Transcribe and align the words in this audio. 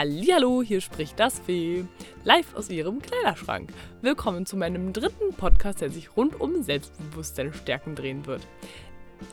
Hallihallo, 0.00 0.62
hier 0.62 0.80
spricht 0.80 1.20
das 1.20 1.40
Fee, 1.40 1.84
live 2.24 2.54
aus 2.54 2.70
ihrem 2.70 3.02
Kleiderschrank. 3.02 3.70
Willkommen 4.00 4.46
zu 4.46 4.56
meinem 4.56 4.94
dritten 4.94 5.34
Podcast, 5.34 5.82
der 5.82 5.90
sich 5.90 6.16
rund 6.16 6.40
um 6.40 6.62
Selbstbewusstsein 6.62 7.52
stärken 7.52 7.96
drehen 7.96 8.24
wird. 8.24 8.40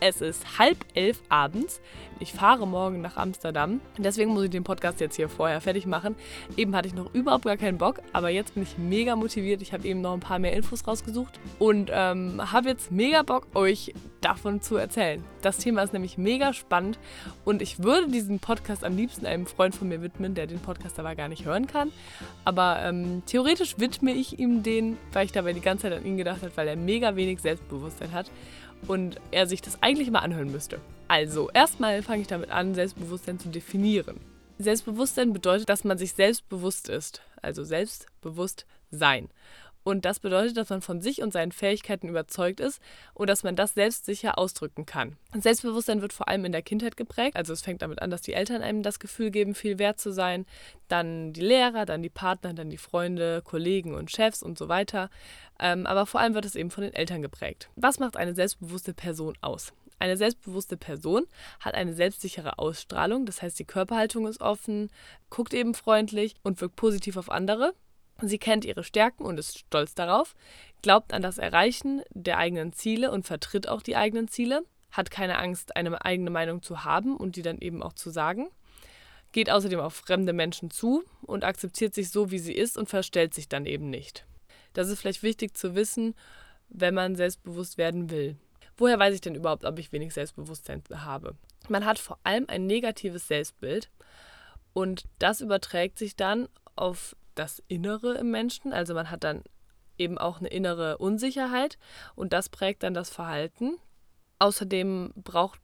Es 0.02 0.20
ist 0.20 0.60
halb 0.60 0.78
elf 0.94 1.22
abends. 1.30 1.80
Ich 2.20 2.34
fahre 2.34 2.68
morgen 2.68 3.00
nach 3.00 3.16
Amsterdam. 3.16 3.80
Deswegen 3.98 4.32
muss 4.32 4.44
ich 4.44 4.50
den 4.50 4.66
Podcast 4.66 5.00
jetzt 5.00 5.16
hier 5.16 5.30
vorher 5.30 5.62
fertig 5.62 5.86
machen. 5.86 6.18
Eben 6.58 6.76
hatte 6.76 6.90
ich 6.90 6.94
noch 6.94 7.14
überhaupt 7.14 7.46
gar 7.46 7.56
keinen 7.56 7.78
Bock, 7.78 8.02
aber 8.12 8.28
jetzt 8.28 8.56
bin 8.56 8.64
ich 8.64 8.78
mega 8.78 9.16
motiviert. 9.16 9.62
Ich 9.62 9.72
habe 9.72 9.88
eben 9.88 10.02
noch 10.02 10.16
ein 10.16 10.20
paar 10.20 10.38
mehr 10.38 10.52
Infos 10.52 10.86
rausgesucht 10.86 11.40
und 11.60 11.92
ähm, 11.94 12.52
habe 12.52 12.68
jetzt 12.68 12.92
mega 12.92 13.24
Bock, 13.24 13.48
euch 13.56 13.94
davon 14.28 14.62
zu 14.62 14.76
erzählen. 14.76 15.24
Das 15.42 15.58
Thema 15.58 15.82
ist 15.84 15.94
nämlich 15.94 16.18
mega 16.18 16.52
spannend 16.52 17.00
und 17.46 17.62
ich 17.62 17.82
würde 17.82 18.10
diesen 18.10 18.40
Podcast 18.40 18.84
am 18.84 18.98
liebsten 18.98 19.26
einem 19.26 19.46
Freund 19.46 19.74
von 19.74 19.88
mir 19.88 20.02
widmen, 20.02 20.36
der 20.36 20.48
den 20.48 20.60
Podcast 20.60 21.00
aber 21.00 21.16
gar 21.16 21.30
nicht 21.30 21.46
hören 21.46 21.66
kann. 21.66 21.94
Aber 22.44 22.80
ähm, 22.82 23.24
theoretisch 23.26 23.80
widme 23.80 24.12
ich 24.12 24.38
ihm 24.38 24.64
den, 24.64 24.98
weil 25.14 25.26
ich 25.26 25.32
dabei 25.32 25.54
die 25.54 25.62
ganze 25.62 25.84
Zeit 25.84 25.94
an 25.94 26.06
ihn 26.06 26.18
gedacht 26.18 26.42
habe, 26.42 26.52
weil 26.56 26.68
er 26.68 26.76
mega 26.76 27.16
wenig 27.16 27.40
Selbstbewusstsein 27.40 28.12
hat 28.12 28.30
und 28.88 29.16
er 29.32 29.48
sich 29.48 29.62
das 29.62 29.82
eigentlich 29.82 30.12
mal 30.12 30.20
anhören 30.20 30.52
müsste. 30.52 30.82
Also, 31.08 31.50
erstmal 31.52 32.04
fange 32.04 32.22
ich 32.22 32.28
damit 32.28 32.52
an, 32.52 32.76
Selbstbewusstsein 32.76 33.40
zu 33.40 33.48
definieren. 33.48 34.20
Selbstbewusstsein 34.60 35.32
bedeutet, 35.32 35.70
dass 35.70 35.86
man 35.86 35.98
sich 35.98 36.14
selbstbewusst 36.14 36.90
ist, 36.90 37.22
also 37.42 37.64
selbstbewusst 37.64 38.66
sein. 38.92 39.30
Und 39.88 40.04
das 40.04 40.20
bedeutet, 40.20 40.58
dass 40.58 40.70
man 40.70 40.82
von 40.82 41.00
sich 41.00 41.22
und 41.22 41.32
seinen 41.32 41.54
Fähigkeiten 41.54 42.10
überzeugt 42.10 42.60
ist 42.60 42.82
und 43.14 43.30
dass 43.30 43.44
man 43.44 43.56
das 43.56 43.74
selbstsicher 43.74 44.38
ausdrücken 44.38 44.86
kann. 44.86 45.16
Selbstbewusstsein 45.34 46.02
wird 46.02 46.12
vor 46.12 46.28
allem 46.28 46.44
in 46.44 46.52
der 46.52 46.62
Kindheit 46.62 46.98
geprägt. 46.98 47.38
Also 47.38 47.54
es 47.54 47.62
fängt 47.62 47.82
damit 47.82 48.02
an, 48.02 48.10
dass 48.10 48.22
die 48.22 48.34
Eltern 48.34 48.62
einem 48.62 48.84
das 48.84 49.00
Gefühl 49.00 49.32
geben, 49.32 49.56
viel 49.56 49.80
wert 49.80 49.98
zu 49.98 50.12
sein. 50.12 50.46
Dann 50.90 51.32
die 51.32 51.40
Lehrer, 51.40 51.86
dann 51.86 52.02
die 52.04 52.10
Partner, 52.10 52.54
dann 52.54 52.70
die 52.70 52.76
Freunde, 52.76 53.42
Kollegen 53.42 53.96
und 53.96 54.12
Chefs 54.12 54.44
und 54.44 54.58
so 54.58 54.68
weiter. 54.68 55.10
Ähm, 55.58 55.86
aber 55.86 56.06
vor 56.06 56.20
allem 56.20 56.34
wird 56.34 56.44
es 56.44 56.56
eben 56.56 56.70
von 56.70 56.84
den 56.84 56.94
Eltern 56.94 57.22
geprägt. 57.22 57.70
Was 57.78 57.98
macht 57.98 58.18
eine 58.18 58.36
selbstbewusste 58.36 58.94
Person 58.94 59.38
aus? 59.40 59.72
Eine 60.00 60.18
selbstbewusste 60.18 60.76
Person 60.76 61.28
hat 61.62 61.76
eine 61.76 61.94
selbstsichere 61.94 62.60
Ausstrahlung, 62.60 63.26
das 63.26 63.42
heißt 63.42 63.58
die 63.58 63.64
Körperhaltung 63.64 64.28
ist 64.28 64.42
offen, 64.42 64.92
guckt 65.30 65.54
eben 65.54 65.74
freundlich 65.74 66.36
und 66.44 66.60
wirkt 66.60 66.76
positiv 66.76 67.16
auf 67.16 67.32
andere. 67.32 67.74
Sie 68.22 68.40
kennt 68.40 68.66
ihre 68.66 68.84
Stärken 68.84 69.24
und 69.24 69.38
ist 69.38 69.60
stolz 69.60 69.94
darauf, 69.94 70.36
glaubt 70.82 71.14
an 71.14 71.22
das 71.22 71.38
Erreichen 71.38 72.02
der 72.10 72.38
eigenen 72.38 72.74
Ziele 72.74 73.12
und 73.12 73.26
vertritt 73.26 73.68
auch 73.68 73.82
die 73.82 73.96
eigenen 73.96 74.28
Ziele, 74.28 74.64
hat 74.92 75.12
keine 75.12 75.38
Angst, 75.38 75.76
eine 75.76 76.04
eigene 76.04 76.30
Meinung 76.30 76.64
zu 76.64 76.84
haben 76.84 77.16
und 77.16 77.36
die 77.36 77.42
dann 77.42 77.60
eben 77.60 77.84
auch 77.84 77.94
zu 77.94 78.10
sagen, 78.10 78.48
geht 79.32 79.50
außerdem 79.50 79.80
auf 79.80 79.94
fremde 79.94 80.34
Menschen 80.34 80.72
zu 80.72 81.04
und 81.22 81.44
akzeptiert 81.44 81.94
sich 81.94 82.10
so, 82.10 82.32
wie 82.32 82.40
sie 82.40 82.54
ist 82.54 82.78
und 82.78 82.90
verstellt 82.90 83.34
sich 83.34 83.48
dann 83.50 83.66
eben 83.66 83.90
nicht. 83.90 84.26
Das 84.74 84.90
ist 84.90 85.00
vielleicht 85.00 85.24
wichtig 85.24 85.56
zu 85.56 85.76
wissen, 85.76 86.16
wenn 86.70 86.94
man 86.94 87.16
selbstbewusst 87.16 87.78
werden 87.78 88.10
will. 88.10 88.38
Woher 88.78 89.00
weiß 89.00 89.14
ich 89.16 89.22
denn 89.22 89.36
überhaupt, 89.36 89.66
ob 89.66 89.80
ich 89.80 89.92
wenig 89.92 90.14
Selbstbewusstsein 90.14 90.84
habe? 90.94 91.36
Man 91.68 91.86
hat 91.86 92.00
vor 92.00 92.20
allem 92.24 92.46
ein 92.48 92.68
negatives 92.68 93.28
Selbstbild 93.28 93.90
und 94.74 95.06
das 95.20 95.42
überträgt 95.42 95.98
sich 95.98 96.16
dann 96.16 96.48
auf 96.76 97.16
das 97.40 97.62
Innere 97.68 98.16
im 98.16 98.32
Menschen. 98.32 98.74
Also 98.74 98.94
man 98.94 99.10
hat 99.10 99.24
dann 99.24 99.44
eben 99.98 100.18
auch 100.18 100.40
eine 100.40 100.50
innere 100.50 100.98
Unsicherheit 100.98 101.78
und 102.16 102.34
das 102.34 102.50
prägt 102.50 102.84
dann 102.84 102.94
das 102.94 103.10
Verhalten. 103.10 103.78
Außerdem 104.40 105.14
braucht 105.16 105.60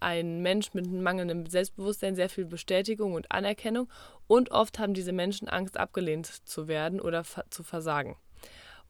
ein 0.00 0.42
Mensch 0.42 0.74
mit 0.74 0.90
mangelndem 0.90 1.46
Selbstbewusstsein 1.46 2.16
sehr 2.16 2.28
viel 2.28 2.44
Bestätigung 2.44 3.14
und 3.14 3.30
Anerkennung 3.30 3.88
und 4.26 4.50
oft 4.50 4.78
haben 4.78 4.94
diese 4.94 5.12
Menschen 5.12 5.48
Angst, 5.48 5.78
abgelehnt 5.78 6.26
zu 6.26 6.68
werden 6.68 7.00
oder 7.00 7.24
zu 7.50 7.62
versagen. 7.62 8.16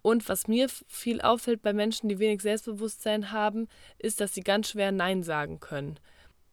Und 0.03 0.29
was 0.29 0.47
mir 0.47 0.69
viel 0.87 1.21
auffällt 1.21 1.63
bei 1.63 1.73
Menschen, 1.73 2.09
die 2.09 2.19
wenig 2.19 2.41
Selbstbewusstsein 2.41 3.33
haben, 3.33 3.69
ist, 3.99 4.21
dass 4.21 4.35
sie 4.35 4.43
ganz 4.43 4.71
schwer 4.71 4.93
Nein 4.93 5.23
sagen 5.23 5.61
können. 5.61 5.99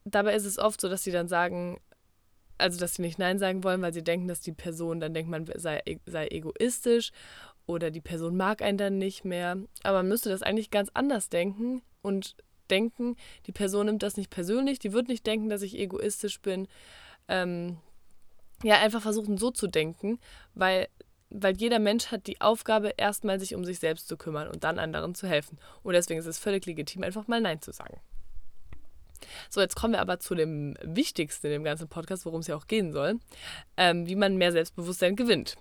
Dabei 0.06 0.36
ist 0.36 0.46
es 0.46 0.58
oft 0.58 0.82
so, 0.82 0.90
dass 0.90 1.04
sie 1.04 1.12
dann 1.12 1.28
sagen, 1.28 1.80
also 2.58 2.80
dass 2.80 2.96
sie 2.96 3.02
nicht 3.02 3.20
Nein 3.20 3.40
sagen 3.40 3.64
wollen, 3.64 3.82
weil 3.82 3.94
sie 3.94 4.04
denken, 4.04 4.28
dass 4.28 4.42
die 4.42 4.52
Person, 4.52 5.00
dann 5.00 5.14
denkt 5.14 5.30
man, 5.30 5.46
sei, 5.56 5.82
sei 6.06 6.28
egoistisch 6.28 7.12
oder 7.66 7.92
die 7.92 8.02
Person 8.02 8.36
mag 8.36 8.62
einen 8.62 8.78
dann 8.78 8.98
nicht 8.98 9.26
mehr. 9.26 9.58
Aber 9.84 10.00
man 10.00 10.10
müsste 10.10 10.30
das 10.30 10.44
eigentlich 10.44 10.72
ganz 10.72 10.90
anders 10.94 11.30
denken 11.30 11.82
und 12.02 12.36
denken, 12.70 13.16
die 13.46 13.52
Person 13.52 13.88
nimmt 13.88 14.04
das 14.04 14.18
nicht 14.18 14.30
persönlich, 14.30 14.80
die 14.80 14.94
wird 14.94 15.08
nicht 15.08 15.26
denken, 15.26 15.50
dass 15.50 15.62
ich 15.62 15.78
egoistisch 15.78 16.40
bin. 16.42 16.68
Ähm, 17.28 17.78
ja, 18.64 18.80
einfach 18.80 19.02
versuchen 19.02 19.38
so 19.38 19.52
zu 19.52 19.68
denken, 19.68 20.20
weil, 20.54 20.88
weil 21.30 21.56
jeder 21.58 21.80
Mensch 21.80 22.08
hat 22.08 22.28
die 22.28 22.40
Aufgabe, 22.40 22.94
erstmal 22.98 23.40
sich 23.40 23.56
um 23.56 23.66
sich 23.66 23.80
selbst 23.80 24.08
zu 24.08 24.18
kümmern 24.18 24.48
und 24.48 24.64
dann 24.64 24.80
anderen 24.80 25.16
zu 25.16 25.28
helfen. 25.28 25.58
Und 25.84 25.94
deswegen 25.94 26.20
ist 26.20 26.26
es 26.26 26.40
völlig 26.40 26.66
legitim, 26.66 27.04
einfach 27.04 27.28
mal 27.28 27.42
Nein 27.42 27.62
zu 27.62 27.72
sagen. 27.72 28.00
So, 29.50 29.62
jetzt 29.62 29.76
kommen 29.76 29.94
wir 29.94 30.02
aber 30.02 30.20
zu 30.20 30.36
dem 30.36 30.76
Wichtigsten 30.82 31.48
in 31.48 31.54
dem 31.54 31.64
ganzen 31.64 31.88
Podcast, 31.88 32.26
worum 32.26 32.42
es 32.42 32.48
ja 32.48 32.56
auch 32.56 32.68
gehen 32.68 32.92
soll, 32.92 33.20
ähm, 33.78 34.08
wie 34.08 34.16
man 34.16 34.38
mehr 34.38 34.52
Selbstbewusstsein 34.52 35.16
gewinnt. 35.16 35.56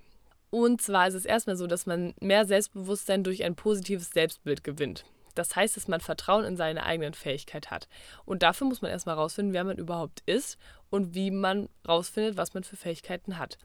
Und 0.51 0.83
zwar 0.83 1.09
ist 1.09 1.15
es 1.15 1.25
erstmal 1.25 1.57
so, 1.57 1.67
dass 1.67 1.87
man 1.87 2.15
mehr 2.21 2.45
Selbstbewusstsein 2.45 3.25
durch 3.25 3.43
ein 3.45 3.55
positives 3.55 4.11
Selbstbild 4.11 4.63
gewinnt. 4.63 5.05
Das 5.35 5.57
heißt, 5.57 5.77
dass 5.77 5.89
man 5.89 6.01
Vertrauen 6.01 6.45
in 6.45 6.57
seine 6.57 6.85
eigenen 6.85 7.15
Fähigkeit 7.15 7.71
hat. 7.71 7.89
Und 8.25 8.43
dafür 8.43 8.67
muss 8.67 8.83
man 8.83 8.91
erstmal 8.91 9.15
rausfinden, 9.15 9.55
wer 9.55 9.65
man 9.65 9.79
überhaupt 9.79 10.23
ist 10.27 10.59
und 10.91 11.15
wie 11.15 11.31
man 11.31 11.69
rausfindet, 11.89 12.37
was 12.37 12.55
man 12.55 12.65
für 12.65 12.77
Fähigkeiten 12.77 13.39
hat. 13.39 13.57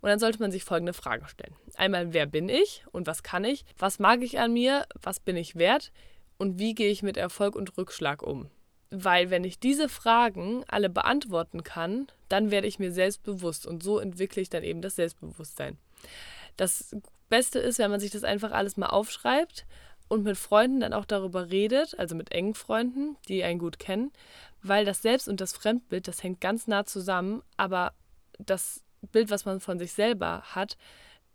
Und 0.00 0.08
dann 0.08 0.18
sollte 0.18 0.38
man 0.38 0.50
sich 0.50 0.64
folgende 0.64 0.94
Fragen 0.94 1.28
stellen. 1.28 1.54
Einmal, 1.74 2.14
wer 2.14 2.24
bin 2.24 2.48
ich 2.48 2.84
und 2.90 3.06
was 3.06 3.22
kann 3.22 3.44
ich? 3.44 3.64
Was 3.76 3.98
mag 3.98 4.22
ich 4.22 4.38
an 4.38 4.54
mir? 4.54 4.86
Was 5.02 5.20
bin 5.20 5.36
ich 5.36 5.56
wert? 5.56 5.92
Und 6.38 6.58
wie 6.58 6.74
gehe 6.74 6.90
ich 6.90 7.02
mit 7.02 7.18
Erfolg 7.18 7.54
und 7.54 7.76
Rückschlag 7.76 8.22
um? 8.22 8.48
Weil 8.90 9.30
wenn 9.30 9.44
ich 9.44 9.58
diese 9.58 9.88
Fragen 9.88 10.64
alle 10.68 10.90
beantworten 10.90 11.62
kann, 11.62 12.08
dann 12.28 12.50
werde 12.50 12.66
ich 12.66 12.78
mir 12.78 12.92
selbstbewusst 12.92 13.66
und 13.66 13.82
so 13.82 13.98
entwickle 13.98 14.42
ich 14.42 14.50
dann 14.50 14.64
eben 14.64 14.82
das 14.82 14.96
Selbstbewusstsein. 14.96 15.78
Das 16.56 16.96
Beste 17.28 17.60
ist, 17.60 17.78
wenn 17.78 17.90
man 17.90 18.00
sich 18.00 18.10
das 18.10 18.24
einfach 18.24 18.50
alles 18.50 18.76
mal 18.76 18.88
aufschreibt 18.88 19.64
und 20.08 20.24
mit 20.24 20.36
Freunden 20.36 20.80
dann 20.80 20.92
auch 20.92 21.04
darüber 21.04 21.50
redet, 21.50 21.98
also 21.98 22.16
mit 22.16 22.32
engen 22.32 22.54
Freunden, 22.54 23.16
die 23.28 23.44
einen 23.44 23.60
gut 23.60 23.78
kennen, 23.78 24.12
weil 24.62 24.84
das 24.84 25.02
Selbst- 25.02 25.28
und 25.28 25.40
das 25.40 25.52
Fremdbild, 25.52 26.08
das 26.08 26.22
hängt 26.22 26.40
ganz 26.40 26.66
nah 26.66 26.84
zusammen, 26.84 27.42
aber 27.56 27.94
das 28.38 28.82
Bild, 29.12 29.30
was 29.30 29.44
man 29.44 29.60
von 29.60 29.78
sich 29.78 29.92
selber 29.92 30.42
hat, 30.42 30.76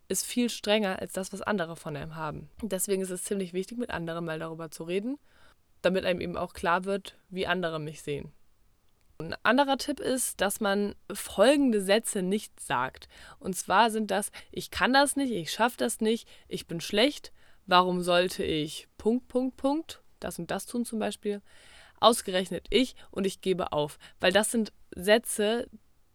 ist 0.08 0.26
viel 0.26 0.50
strenger 0.50 1.00
als 1.00 1.14
das, 1.14 1.34
was 1.34 1.42
andere 1.42 1.76
von 1.76 1.96
einem 1.96 2.16
haben. 2.16 2.50
Deswegen 2.62 3.02
ist 3.02 3.10
es 3.10 3.24
ziemlich 3.24 3.54
wichtig, 3.54 3.78
mit 3.78 3.90
anderen 3.90 4.26
mal 4.26 4.38
darüber 4.38 4.70
zu 4.70 4.84
reden 4.84 5.18
damit 5.86 6.06
einem 6.06 6.22
eben 6.22 6.38
auch 6.38 6.54
klar 6.54 6.86
wird, 6.86 7.18
wie 7.30 7.48
andere 7.48 7.80
mich 7.80 8.02
sehen. 8.02 8.32
Ein 9.18 9.36
anderer 9.44 9.78
Tipp 9.78 10.02
ist, 10.02 10.42
dass 10.42 10.60
man 10.60 10.96
folgende 11.14 11.82
Sätze 11.82 12.22
nicht 12.22 12.60
sagt. 12.60 13.08
Und 13.40 13.56
zwar 13.56 13.90
sind 13.90 14.12
das, 14.12 14.32
ich 14.52 14.72
kann 14.72 14.92
das 14.92 15.16
nicht, 15.16 15.32
ich 15.32 15.52
schaffe 15.52 15.78
das 15.78 16.02
nicht, 16.02 16.28
ich 16.50 16.68
bin 16.68 16.82
schlecht, 16.82 17.32
warum 17.66 18.02
sollte 18.02 18.44
ich 18.44 18.90
Punkt, 18.98 19.28
Punkt, 19.30 19.56
Punkt, 19.56 20.02
das 20.20 20.38
und 20.38 20.52
das 20.52 20.66
tun 20.66 20.84
zum 20.84 21.00
Beispiel, 21.00 21.42
ausgerechnet 22.00 22.68
ich 22.70 22.96
und 23.10 23.26
ich 23.26 23.40
gebe 23.40 23.72
auf. 23.72 24.00
Weil 24.20 24.34
das 24.34 24.52
sind 24.52 24.74
Sätze, 24.96 25.70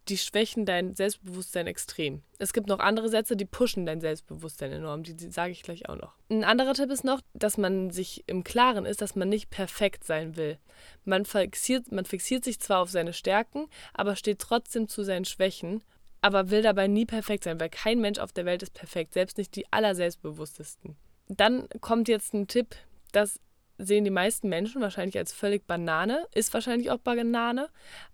die 0.09 0.17
schwächen 0.17 0.65
dein 0.65 0.95
Selbstbewusstsein 0.95 1.67
extrem. 1.67 2.23
Es 2.39 2.53
gibt 2.53 2.67
noch 2.67 2.79
andere 2.79 3.09
Sätze, 3.09 3.35
die 3.35 3.45
pushen 3.45 3.85
dein 3.85 4.01
Selbstbewusstsein 4.01 4.71
enorm. 4.71 5.03
Die, 5.03 5.15
die 5.15 5.31
sage 5.31 5.51
ich 5.51 5.63
gleich 5.63 5.87
auch 5.89 5.95
noch. 5.95 6.13
Ein 6.29 6.43
anderer 6.43 6.73
Tipp 6.73 6.89
ist 6.89 7.03
noch, 7.03 7.21
dass 7.33 7.57
man 7.57 7.91
sich 7.91 8.23
im 8.27 8.43
Klaren 8.43 8.85
ist, 8.85 9.01
dass 9.01 9.15
man 9.15 9.29
nicht 9.29 9.49
perfekt 9.49 10.03
sein 10.03 10.35
will. 10.35 10.57
Man 11.05 11.25
fixiert, 11.25 11.91
man 11.91 12.05
fixiert 12.05 12.43
sich 12.43 12.59
zwar 12.59 12.79
auf 12.81 12.89
seine 12.89 13.13
Stärken, 13.13 13.67
aber 13.93 14.15
steht 14.15 14.39
trotzdem 14.39 14.87
zu 14.87 15.03
seinen 15.03 15.25
Schwächen, 15.25 15.83
aber 16.21 16.49
will 16.49 16.61
dabei 16.61 16.87
nie 16.87 17.05
perfekt 17.05 17.43
sein, 17.43 17.59
weil 17.59 17.69
kein 17.69 17.99
Mensch 17.99 18.19
auf 18.19 18.31
der 18.31 18.45
Welt 18.45 18.63
ist 18.63 18.73
perfekt, 18.73 19.13
selbst 19.13 19.37
nicht 19.37 19.55
die 19.55 19.71
allerselbstbewusstesten. 19.71 20.95
Dann 21.27 21.67
kommt 21.79 22.07
jetzt 22.07 22.33
ein 22.33 22.47
Tipp, 22.47 22.75
dass 23.11 23.39
sehen 23.85 24.03
die 24.03 24.11
meisten 24.11 24.49
Menschen 24.49 24.81
wahrscheinlich 24.81 25.17
als 25.17 25.33
völlig 25.33 25.65
Banane, 25.67 26.27
ist 26.33 26.53
wahrscheinlich 26.53 26.91
auch 26.91 26.99
Banane, 26.99 27.69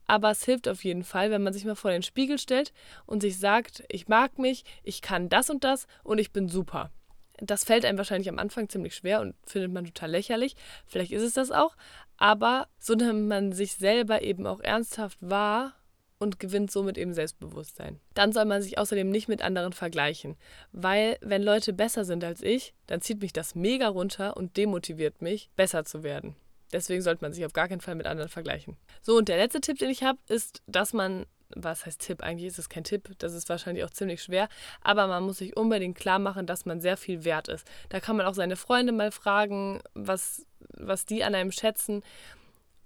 aber 0.05 0.31
es 0.31 0.43
hilft 0.43 0.67
auf 0.67 0.83
jeden 0.83 1.03
Fall, 1.03 1.31
wenn 1.31 1.43
man 1.43 1.53
sich 1.53 1.65
mal 1.65 1.75
vor 1.75 1.91
den 1.91 2.03
Spiegel 2.03 2.39
stellt 2.39 2.73
und 3.05 3.21
sich 3.21 3.39
sagt, 3.39 3.83
ich 3.89 4.07
mag 4.07 4.39
mich, 4.39 4.63
ich 4.83 5.01
kann 5.01 5.29
das 5.29 5.49
und 5.49 5.63
das 5.63 5.87
und 6.03 6.19
ich 6.19 6.31
bin 6.31 6.47
super. 6.47 6.91
Das 7.39 7.63
fällt 7.63 7.85
einem 7.85 7.99
wahrscheinlich 7.99 8.29
am 8.29 8.39
Anfang 8.39 8.67
ziemlich 8.67 8.95
schwer 8.95 9.21
und 9.21 9.35
findet 9.45 9.71
man 9.71 9.85
total 9.85 10.09
lächerlich. 10.09 10.55
Vielleicht 10.87 11.11
ist 11.11 11.21
es 11.21 11.33
das 11.33 11.51
auch, 11.51 11.75
aber 12.17 12.67
so 12.79 12.95
nimmt 12.95 13.27
man 13.27 13.51
sich 13.51 13.75
selber 13.75 14.23
eben 14.23 14.47
auch 14.47 14.59
ernsthaft 14.59 15.19
wahr 15.21 15.76
und 16.19 16.39
gewinnt 16.39 16.71
somit 16.71 16.97
eben 16.97 17.13
Selbstbewusstsein. 17.13 17.99
Dann 18.13 18.31
soll 18.31 18.45
man 18.45 18.61
sich 18.61 18.77
außerdem 18.77 19.09
nicht 19.09 19.27
mit 19.27 19.41
anderen 19.41 19.73
vergleichen, 19.73 20.35
weil 20.71 21.17
wenn 21.21 21.43
Leute 21.43 21.73
besser 21.73 22.05
sind 22.05 22.23
als 22.23 22.41
ich, 22.41 22.73
dann 22.87 23.01
zieht 23.01 23.21
mich 23.21 23.33
das 23.33 23.55
mega 23.55 23.87
runter 23.87 24.35
und 24.37 24.57
demotiviert 24.57 25.21
mich, 25.21 25.49
besser 25.55 25.85
zu 25.85 26.03
werden. 26.03 26.35
Deswegen 26.73 27.01
sollte 27.01 27.23
man 27.23 27.33
sich 27.33 27.45
auf 27.45 27.53
gar 27.53 27.67
keinen 27.67 27.81
Fall 27.81 27.95
mit 27.95 28.07
anderen 28.07 28.29
vergleichen. 28.29 28.75
So, 29.01 29.15
und 29.15 29.29
der 29.29 29.37
letzte 29.37 29.61
Tipp, 29.61 29.77
den 29.77 29.89
ich 29.89 30.03
habe, 30.03 30.19
ist, 30.27 30.61
dass 30.67 30.93
man 30.93 31.25
was 31.55 31.85
heißt 31.85 32.01
Tipp? 32.01 32.21
Eigentlich 32.21 32.47
ist 32.47 32.59
es 32.59 32.69
kein 32.69 32.83
Tipp, 32.83 33.09
das 33.19 33.33
ist 33.33 33.49
wahrscheinlich 33.49 33.83
auch 33.85 33.89
ziemlich 33.89 34.21
schwer, 34.21 34.49
aber 34.81 35.07
man 35.07 35.23
muss 35.23 35.37
sich 35.37 35.55
unbedingt 35.55 35.97
klar 35.97 36.19
machen, 36.19 36.45
dass 36.45 36.65
man 36.65 36.81
sehr 36.81 36.97
viel 36.97 37.23
wert 37.23 37.47
ist. 37.47 37.67
Da 37.89 37.99
kann 37.99 38.17
man 38.17 38.25
auch 38.25 38.33
seine 38.33 38.55
Freunde 38.55 38.91
mal 38.91 39.11
fragen, 39.11 39.81
was, 39.93 40.45
was 40.73 41.05
die 41.05 41.23
an 41.23 41.35
einem 41.35 41.51
schätzen. 41.51 42.03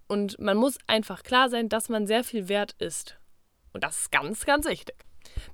Und 0.07 0.39
man 0.39 0.57
muss 0.57 0.77
einfach 0.87 1.23
klar 1.23 1.49
sein, 1.49 1.69
dass 1.69 1.89
man 1.89 2.05
sehr 2.05 2.23
viel 2.23 2.49
wert 2.49 2.75
ist. 2.79 3.17
Und 3.73 3.83
das 3.83 4.01
ist 4.01 4.11
ganz, 4.11 4.45
ganz 4.45 4.65
wichtig. 4.65 4.95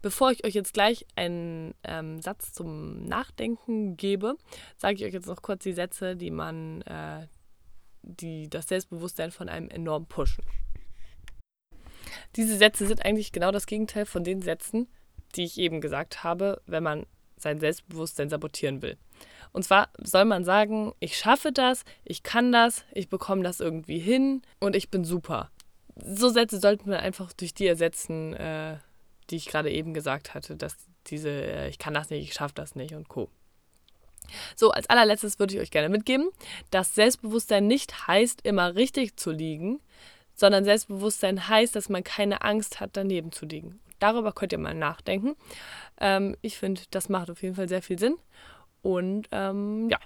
Bevor 0.02 0.32
ich 0.32 0.46
euch 0.46 0.54
jetzt 0.54 0.74
gleich 0.74 1.06
einen 1.16 1.74
ähm, 1.84 2.22
Satz 2.22 2.54
zum 2.54 3.04
Nachdenken 3.06 3.98
gebe, 3.98 4.36
sage 4.78 4.96
ich 4.96 5.06
euch 5.06 5.14
jetzt 5.14 5.28
noch 5.28 5.42
kurz 5.42 5.64
die 5.64 5.74
Sätze, 5.74 6.16
die 6.16 6.32
man, 6.32 6.82
äh, 6.84 7.28
die 8.02 8.50
das 8.50 8.68
Selbstbewusstsein 8.68 9.32
von 9.32 9.50
einem 9.50 9.70
enorm 9.70 10.06
pushen. 10.08 10.44
Diese 12.36 12.58
Sätze 12.58 12.88
sind 12.88 13.06
eigentlich 13.06 13.32
genau 13.32 13.52
das 13.52 13.66
Gegenteil 13.66 14.06
von 14.06 14.24
den 14.24 14.42
Sätzen, 14.42 14.88
die 15.36 15.44
ich 15.44 15.58
eben 15.58 15.82
gesagt 15.82 16.24
habe, 16.24 16.62
wenn 16.66 16.84
man 16.84 17.06
sein 17.38 17.60
Selbstbewusstsein 17.60 18.30
sabotieren 18.30 18.82
will. 18.82 18.98
Und 19.54 19.64
zwar 19.64 19.90
soll 19.98 20.26
man 20.26 20.44
sagen, 20.44 20.94
ich 21.00 21.18
schaffe 21.18 21.52
das, 21.52 21.84
ich 22.04 22.24
kann 22.24 22.52
das, 22.52 22.84
ich 22.94 23.10
bekomme 23.10 23.44
das 23.44 23.60
irgendwie 23.60 24.00
hin 24.00 24.42
und 24.60 24.76
ich 24.76 24.90
bin 24.90 25.04
super. 25.04 25.52
So 26.06 26.30
Sätze 26.30 26.60
sollten 26.60 26.90
wir 26.90 27.00
einfach 27.00 27.34
durch 27.34 27.54
die 27.54 27.68
ersetzen, 27.68 28.34
äh, 28.34 28.78
die 29.30 29.36
ich 29.36 29.48
gerade 29.48 29.72
eben 29.72 29.94
gesagt 29.94 30.34
hatte, 30.34 30.56
dass 30.56 30.76
diese, 31.08 31.30
äh, 31.30 31.70
ich 31.70 31.80
kann 31.80 31.94
das 31.94 32.10
nicht, 32.10 32.24
ich 32.24 32.34
schaffe 32.34 32.56
das 32.56 32.76
nicht 32.76 32.94
und 32.94 33.08
co. 33.08 33.30
So, 34.56 34.72
als 34.72 34.90
allerletztes 34.90 35.40
würde 35.40 35.56
ich 35.56 35.62
euch 35.62 35.72
gerne 35.72 35.90
mitgeben, 35.90 36.30
dass 36.72 36.96
Selbstbewusstsein 36.96 37.66
nicht 37.66 38.08
heißt, 38.08 38.42
immer 38.46 38.76
richtig 38.76 39.16
zu 39.18 39.32
liegen, 39.32 39.80
sondern 40.34 40.66
Selbstbewusstsein 40.66 41.48
heißt, 41.48 41.76
dass 41.76 41.90
man 41.90 42.04
keine 42.04 42.42
Angst 42.42 42.80
hat, 42.80 42.92
daneben 42.94 43.32
zu 43.32 43.46
liegen. 43.46 43.80
Darüber 44.00 44.32
könnt 44.32 44.52
ihr 44.52 44.60
mal 44.60 44.76
nachdenken. 44.76 45.36
Ähm, 46.00 46.36
ich 46.42 46.58
finde, 46.58 46.82
das 46.92 47.10
macht 47.10 47.32
auf 47.32 47.42
jeden 47.42 47.56
Fall 47.56 47.68
sehr 47.70 47.82
viel 47.82 47.98
Sinn. 47.98 48.18
Und 48.82 49.28
ähm, 49.32 49.90
ja, 49.90 50.00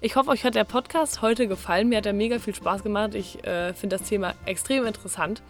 ich 0.00 0.16
hoffe, 0.16 0.30
euch 0.30 0.44
hat 0.44 0.54
der 0.54 0.64
Podcast 0.64 1.22
heute 1.22 1.48
gefallen. 1.48 1.88
Mir 1.88 1.98
hat 1.98 2.06
er 2.06 2.12
mega 2.12 2.38
viel 2.38 2.54
Spaß 2.54 2.82
gemacht. 2.82 3.14
Ich 3.14 3.44
äh, 3.44 3.74
finde 3.74 3.98
das 3.98 4.08
Thema 4.08 4.34
extrem 4.46 4.86
interessant. 4.86 5.42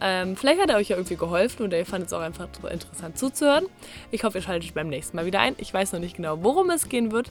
Ähm, 0.00 0.36
vielleicht 0.36 0.60
hat 0.60 0.68
er 0.68 0.76
euch 0.76 0.88
ja 0.88 0.96
irgendwie 0.96 1.16
geholfen 1.16 1.64
oder 1.64 1.78
ihr 1.78 1.86
fandet 1.86 2.08
es 2.08 2.12
auch 2.12 2.20
einfach 2.20 2.48
interessant 2.70 3.16
zuzuhören. 3.16 3.66
Ich 4.10 4.24
hoffe, 4.24 4.38
ihr 4.38 4.42
schaltet 4.42 4.74
beim 4.74 4.88
nächsten 4.88 5.16
Mal 5.16 5.26
wieder 5.26 5.40
ein. 5.40 5.54
Ich 5.58 5.72
weiß 5.72 5.92
noch 5.92 6.00
nicht 6.00 6.16
genau, 6.16 6.42
worum 6.42 6.70
es 6.70 6.88
gehen 6.88 7.12
wird, 7.12 7.30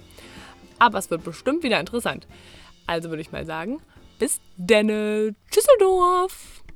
aber 0.79 0.97
es 0.97 1.09
wird 1.09 1.23
bestimmt 1.23 1.63
wieder 1.63 1.79
interessant. 1.79 2.27
Also 2.87 3.09
würde 3.09 3.21
ich 3.21 3.31
mal 3.31 3.45
sagen, 3.45 3.81
bis 4.19 4.39
denne. 4.55 5.35
Tschüsseldorf! 5.51 6.60